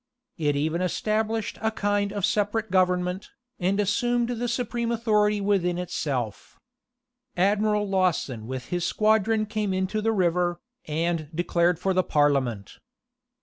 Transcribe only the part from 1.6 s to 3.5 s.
a kind of separate government,